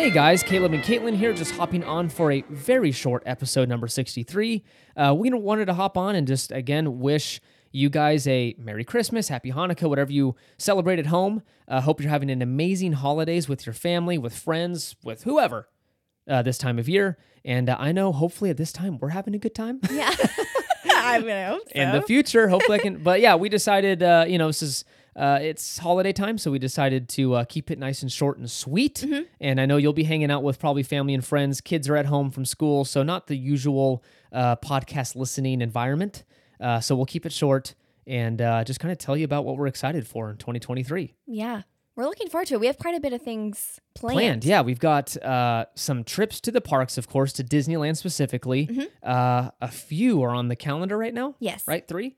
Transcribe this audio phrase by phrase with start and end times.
[0.00, 3.86] Hey guys, Caleb and Caitlin here, just hopping on for a very short episode number
[3.86, 4.64] 63.
[4.96, 7.38] Uh, we wanted to hop on and just again wish
[7.70, 11.42] you guys a Merry Christmas, Happy Hanukkah, whatever you celebrate at home.
[11.68, 15.68] Uh, hope you're having an amazing holidays with your family, with friends, with whoever
[16.26, 17.18] uh, this time of year.
[17.44, 19.80] And uh, I know hopefully at this time we're having a good time.
[19.90, 20.14] Yeah.
[20.86, 21.72] I mean, I hope so.
[21.74, 22.48] in the future.
[22.48, 23.02] Hopefully, I can.
[23.02, 24.84] But yeah, we decided, uh, you know, this is
[25.16, 28.50] uh, it's holiday time, so we decided to uh, keep it nice and short and
[28.50, 28.96] sweet.
[28.96, 29.22] Mm-hmm.
[29.40, 31.60] And I know you'll be hanging out with probably family and friends.
[31.60, 34.02] Kids are at home from school, so not the usual
[34.32, 36.24] uh, podcast listening environment.
[36.60, 37.74] Uh, so we'll keep it short
[38.06, 41.14] and uh, just kind of tell you about what we're excited for in 2023.
[41.26, 41.62] yeah.
[42.00, 42.60] We're looking forward to it.
[42.60, 44.14] We have quite a bit of things planned.
[44.14, 44.44] planned.
[44.46, 48.88] Yeah, we've got uh, some trips to the parks, of course, to Disneyland specifically.
[49.02, 51.32] Uh, a few are on the calendar right now.
[51.32, 51.44] Mm-hmm.
[51.44, 51.64] Yes.
[51.68, 51.86] Right?
[51.86, 52.16] 3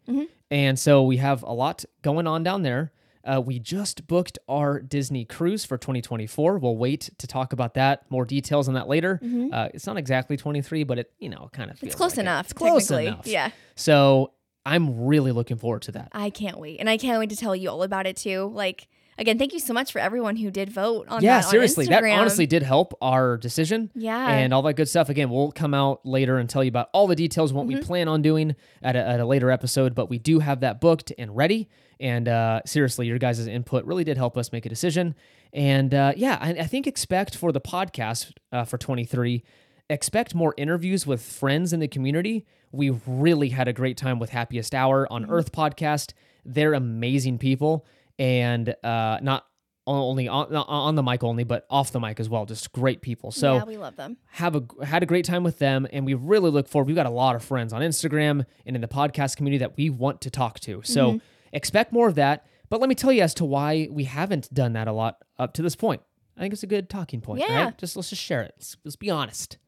[0.52, 2.92] And so we have a lot going on down there.
[3.24, 6.58] Uh, we just booked our Disney cruise for 2024.
[6.58, 8.08] We'll wait to talk about that.
[8.08, 9.20] More details on that later.
[9.52, 11.86] Uh, it's not exactly 23, but it, you know, kind of Mm-hmm.
[11.86, 12.20] It's close like it.
[12.20, 12.46] enough.
[12.46, 13.26] It's close enough.
[13.26, 13.50] Yeah.
[13.74, 14.32] So
[14.64, 16.10] I'm really looking forward to that.
[16.12, 16.78] I can't wait.
[16.78, 18.48] And I can't wait to tell you all about it too.
[18.54, 18.86] Like,
[19.18, 21.44] again, thank you so much for everyone who did vote on yeah, that.
[21.46, 23.90] on seriously, that honestly did help our decision.
[23.94, 24.28] Yeah.
[24.28, 25.08] and all that good stuff.
[25.08, 27.76] Again, we'll come out later and tell you about all the details what Mm-hmm.
[27.78, 29.94] we plan on doing at a, at a later episode.
[29.94, 31.68] But we do have that booked and ready.
[32.00, 35.14] And uh, seriously, your guys' input really did help us make a decision.
[35.52, 39.44] And uh, yeah, I, I think expect for the podcast uh, for 23,
[39.90, 42.46] expect more interviews with friends in the community.
[42.72, 45.32] We really had a great time with Happiest Hour on Mm-hmm.
[45.32, 46.12] Earth podcast.
[46.44, 47.84] They're amazing people,
[48.18, 49.46] and uh, not
[49.86, 52.46] only on, on the mic only, but off the mic as well.
[52.46, 53.32] Just great people.
[53.32, 54.16] So yeah, we love them.
[54.30, 56.86] have a had a great time with them, and we really look forward.
[56.86, 59.90] We've got a lot of friends on Instagram and in the podcast community that we
[59.90, 60.82] want to talk to.
[60.84, 61.18] So Mm-hmm.
[61.52, 62.46] expect more of that.
[62.70, 65.52] But let me tell you as to why we haven't done that a lot up
[65.54, 66.00] to this point.
[66.36, 67.40] I think it's a good talking point.
[67.40, 67.64] Yeah.
[67.64, 67.78] Right?
[67.78, 68.54] Just let's just share it.
[68.56, 69.58] Let's, let's be honest.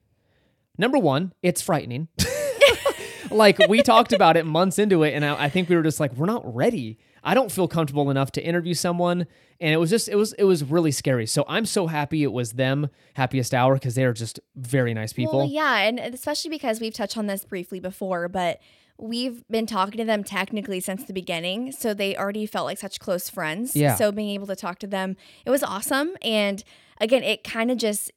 [0.79, 2.09] Number one, it's frightening.
[3.31, 6.01] like we talked about it months into it, and I, I think we were just
[6.01, 6.99] like, we're not ready.
[7.25, 9.27] I don't feel comfortable enough to interview someone,
[9.61, 11.27] and it was just it was it was really scary.
[11.27, 15.13] So I'm so happy it was them happiest hour because they are just very nice
[15.13, 15.39] people.
[15.39, 18.61] Well, yeah, and especially because we've touched on this briefly before, but
[18.99, 23.01] we've been talking to them technically since the beginning, so they already felt like such
[23.01, 23.75] close friends.
[23.75, 23.95] Yeah.
[23.95, 26.63] So being able to talk to them, it was awesome, and
[27.01, 28.13] again, it kind of just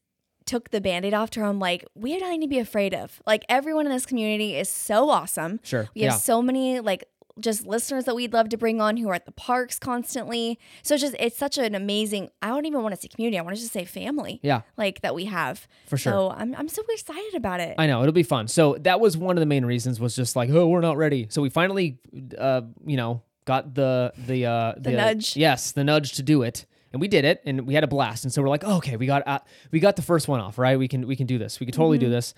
[0.45, 3.22] took the band-aid off to I'm like, we have nothing to be afraid of.
[3.28, 5.59] Like everyone in this community is so awesome.
[5.62, 5.89] Sure.
[5.94, 6.18] We have yeah.
[6.18, 7.03] so many like
[7.40, 10.59] just listeners that we'd love to bring on who are at the parks constantly.
[10.84, 13.38] So it's just it's such an amazing I don't even want to say community.
[13.38, 14.40] I want to just say family.
[14.44, 14.62] Yeah.
[14.78, 15.68] Like that we have.
[15.88, 16.12] For sure.
[16.14, 17.75] So I'm I'm so excited about it.
[17.78, 18.48] I know it'll be fun.
[18.48, 21.28] So that was one of the main reasons was just like, oh, we're not ready.
[21.30, 22.00] So we finally,
[22.38, 25.36] uh, you know, got the the uh, The nudge.
[25.38, 28.24] Yes, the nudge to do it, and we did it, and we had a blast.
[28.25, 29.40] And so we're like, oh, okay, we got uh,
[29.72, 30.78] we got the first one off, right?
[30.78, 31.59] We can we can do this.
[31.59, 32.06] We can totally Mm-hmm.
[32.08, 32.34] do this.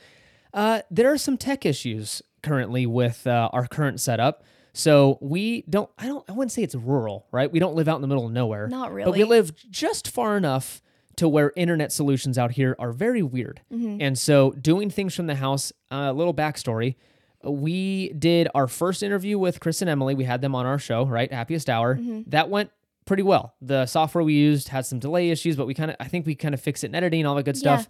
[0.53, 4.43] Uh, there are some tech issues currently with uh, our current setup.
[4.73, 5.89] So we don't.
[5.97, 6.23] I don't.
[6.29, 7.51] I wouldn't say it's rural, right?
[7.51, 8.67] We don't live out in the middle of nowhere.
[8.67, 9.11] Not really.
[9.11, 10.81] But we live just far enough
[11.17, 13.61] to where internet solutions out here are very weird.
[13.73, 13.97] Mm-hmm.
[14.01, 16.95] And so doing things from the house, a little backstory.
[17.43, 20.13] We did our first interview with Chris and Emily.
[20.13, 21.31] We had them on our show, right?
[21.31, 21.95] Happiest Hour.
[21.95, 22.29] Mm-hmm.
[22.31, 22.69] That went
[23.05, 23.55] pretty well.
[23.61, 26.35] The software we used had some delay issues, but we kind of, I think we
[26.35, 27.77] kind of fixed it in editing, and all that good Yeah.
[27.77, 27.89] stuff.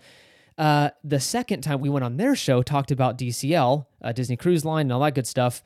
[0.57, 4.63] Uh, the second time we went on their show, talked about DCL, uh, Disney Cruise
[4.65, 5.63] Line, and all that good stuff.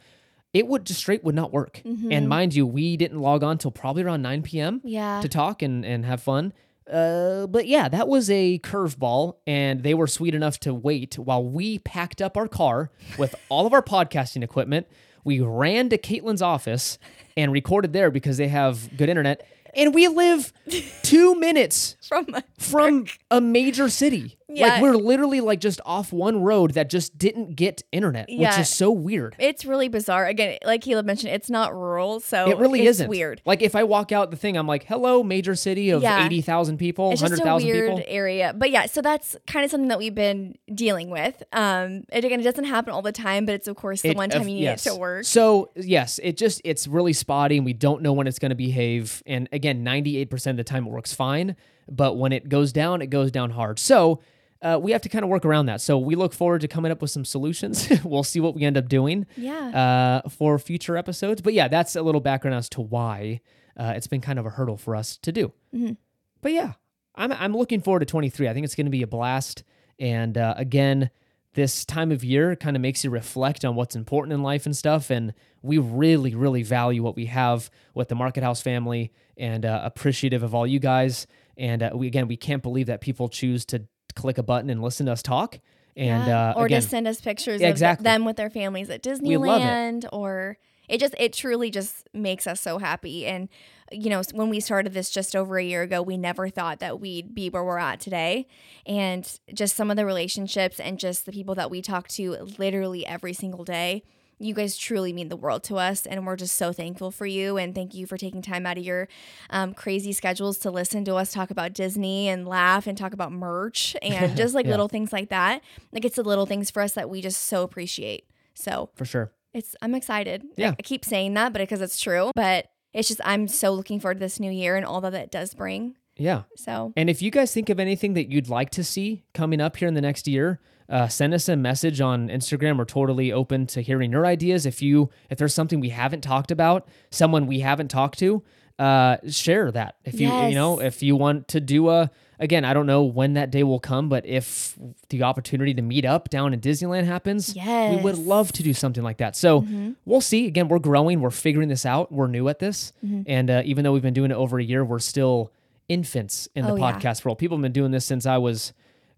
[0.53, 1.81] It would just straight would not work.
[1.83, 5.19] And mind you, we didn't log on till probably around 9 p.m Yeah.
[5.21, 6.53] to talk and, and have fun.
[6.91, 11.43] Uh, but yeah, that was a curveball, and they were sweet enough to wait while
[11.43, 14.85] we packed up our car with all of our podcasting equipment.
[15.23, 16.99] We ran to Caitlin's office
[17.37, 19.47] and recorded there because they have good internet.
[19.75, 20.51] And we live
[21.03, 22.27] two minutes From
[22.59, 24.37] from a major city.
[24.55, 24.67] Yeah.
[24.67, 28.69] Like we're literally like just off one road that just didn't get internet, which is
[28.69, 29.35] so weird.
[29.39, 30.25] it's really bizarre.
[30.27, 33.41] Again, like Caleb mentioned, it's not rural, so It really it's isn't weird.
[33.45, 36.25] Like if I walk out the thing, I'm like, "Hello, major city of Yeah.
[36.25, 37.17] eighty thousand people, a
[37.57, 38.53] weird people." area.
[38.55, 41.41] But yeah, so that's kind of something that we've been dealing with.
[41.51, 44.17] Um, and again, it doesn't happen all the time, but it's of course the It-
[44.17, 44.85] one time of- you need yes.
[44.85, 45.25] it to work.
[45.25, 48.55] So yes, it just it's really spotty, and we don't know when it's going to
[48.55, 49.23] behave.
[49.25, 51.55] And again, ninety eight percent of the time it works fine,
[51.89, 53.79] but when it goes down, it goes down hard.
[53.79, 54.19] So.
[54.63, 55.81] Uh, we have to kind of work around that.
[55.81, 57.89] So we look forward to coming up with some solutions.
[58.03, 60.21] we'll see what we end up doing Yeah.
[60.25, 61.41] uh, for future episodes.
[61.41, 63.41] But yeah, that's a little background as to why
[63.77, 65.51] uh, it's been kind of a hurdle for us to do.
[65.75, 65.93] Mm-hmm.
[66.41, 66.73] But yeah,
[67.15, 68.47] I'm I'm looking forward to 23.
[68.47, 69.63] I think it's going to be a blast.
[69.99, 71.09] And uh, again,
[71.53, 74.75] this time of year kind of makes you reflect on what's important in life and
[74.75, 75.09] stuff.
[75.11, 79.81] And we really, really value what we have with the Market House family and uh,
[79.83, 81.27] appreciative of all you guys.
[81.57, 83.83] And uh, we again, we can't believe that people choose to
[84.13, 85.59] just click a button and listen to us talk.
[85.95, 86.49] And Yeah.
[86.49, 88.03] uh, or again, just send us pictures Yeah, of exactly.
[88.03, 89.21] them with their families at love it.
[89.21, 90.57] Disneyland or
[90.89, 93.47] it just it truly just makes us so happy and
[93.91, 96.99] you know when we started this just over a year ago we never thought that
[96.99, 98.47] we'd be where we're at today
[98.85, 103.05] and just some of the relationships and just the people that we talk to literally
[103.05, 104.03] every single day
[104.43, 107.57] you guys truly mean the world to us and we're just so thankful for you
[107.57, 109.07] and thank you for taking time out of your
[109.49, 113.31] um, crazy schedules to listen to us talk about disney and laugh and talk about
[113.31, 114.71] merch and just like Yeah.
[114.71, 115.61] little things like that
[115.91, 119.31] like it's the little things for us that we just so appreciate so for sure.
[119.53, 120.71] it's i'm excited Yeah.
[120.71, 123.99] i, I keep saying that but because it's true but it's just i'm so looking
[123.99, 126.43] forward to this new year and all that it does bring Yeah.
[126.55, 129.77] so And if you guys think of anything that you'd like to see coming up
[129.77, 132.77] here in the next year, uh, send us a message on Instagram.
[132.77, 134.65] We're totally open to hearing your ideas.
[134.65, 138.43] If you if there's something we haven't talked about, someone we haven't talked to,
[138.77, 139.95] uh, share that.
[140.03, 143.33] If you you know if you want to do a again, I don't know when
[143.33, 144.77] that day will come, but if
[145.09, 147.55] the opportunity to meet up down in Disneyland happens,
[147.95, 149.35] we would love to do something like that.
[149.35, 149.61] So
[150.05, 150.47] we'll see.
[150.47, 151.21] Again, we're growing.
[151.21, 152.11] We're figuring this out.
[152.11, 152.91] We're new at this,
[153.25, 155.51] and uh, even though we've been doing it over a year, we're still
[155.93, 156.91] infants in the Oh, yeah.
[156.93, 157.37] podcast world.
[157.37, 158.73] People have been doing this since I was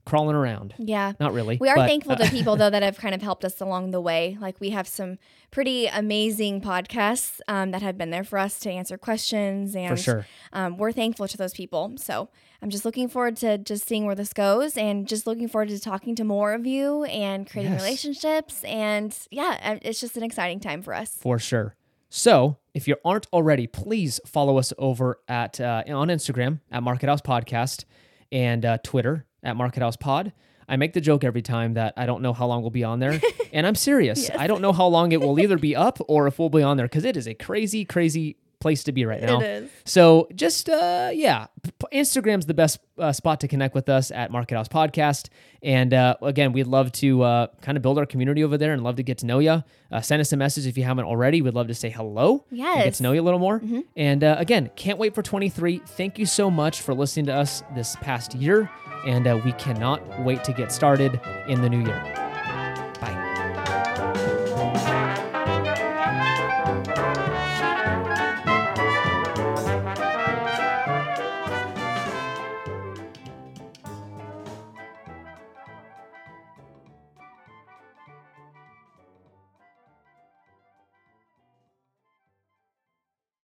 [0.05, 0.75] crawling around.
[0.77, 1.57] yeah Not really.
[1.59, 3.89] We are but, thankful uh, to people though that have kind of helped us along
[3.89, 4.37] the way.
[4.39, 5.17] Like we have some
[5.49, 9.97] pretty amazing podcasts um, that have been there for us to answer questions, and for
[9.97, 10.27] sure.
[10.53, 11.93] um, we're thankful to those people.
[11.97, 12.29] So
[12.61, 15.79] I'm just looking forward to just seeing where this goes, and just looking forward to
[15.79, 17.81] talking to more of you and creating Yes.
[17.81, 18.63] relationships.
[18.63, 21.17] And yeah, uh, it's just an exciting time for us.
[21.19, 21.75] For sure.
[22.17, 27.09] So, if you aren't already, please follow us over at uh, on Instagram at Market
[27.09, 27.83] House Podcast
[28.31, 30.31] and uh, Twitter at Market House Pod.
[30.69, 32.99] I make the joke every time that I don't know how long we'll be on
[32.99, 33.19] there,
[33.51, 34.29] and I'm serious.
[34.31, 36.77] I don't know how long it will either be up or if we'll be on
[36.77, 39.41] there because it is a crazy, crazy place to be right now.
[39.41, 39.69] is.
[39.83, 41.45] So just uh, yeah,
[41.93, 45.29] Instagram's the best uh, spot to connect with us at Market House Podcast.
[45.61, 48.83] And uh, again, we'd love to uh, kind of build our community over there and
[48.83, 49.63] love to get to know you.
[49.91, 51.43] Uh, send us a message if you haven't already.
[51.43, 52.43] We'd love to say hello.
[52.73, 53.61] and get to know you a little more.
[53.95, 55.83] And uh, again, can't wait for 23.
[55.85, 58.71] Thank you so much for listening to us this past year.
[59.05, 62.24] And uh, we cannot wait to get started in the new year.